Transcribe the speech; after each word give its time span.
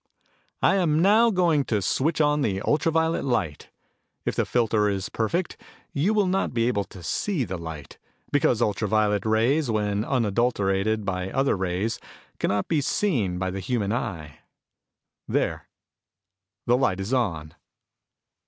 "I 0.63 0.77
am 0.77 0.99
now 0.99 1.29
going 1.29 1.63
to 1.65 1.79
switch 1.79 2.19
on 2.19 2.41
the 2.41 2.59
ultra 2.63 2.91
violet 2.91 3.23
light. 3.23 3.69
If 4.25 4.35
the 4.35 4.47
filter 4.47 4.89
is 4.89 5.09
perfect, 5.09 5.61
you 5.93 6.11
will 6.15 6.25
not 6.25 6.55
be 6.55 6.67
able 6.67 6.85
to 6.85 7.03
see 7.03 7.43
the 7.43 7.59
light, 7.59 7.99
because 8.31 8.63
ultra 8.63 8.87
violet 8.87 9.27
rays, 9.27 9.69
when 9.69 10.03
unadulterated 10.03 11.05
by 11.05 11.29
other 11.29 11.55
rays, 11.55 11.99
cannot 12.39 12.67
be 12.67 12.81
seen 12.81 13.37
by 13.37 13.51
the 13.51 13.59
human 13.59 13.93
eye. 13.93 14.39
There. 15.27 15.67
The 16.65 16.77
light 16.77 16.99
is 16.99 17.13
on. 17.13 17.53